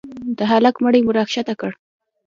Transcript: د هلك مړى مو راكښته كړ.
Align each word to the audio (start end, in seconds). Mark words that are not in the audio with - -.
د 0.37 0.39
هلك 0.51 0.75
مړى 0.83 0.99
مو 1.05 1.11
راكښته 1.17 1.53
كړ. 1.61 1.71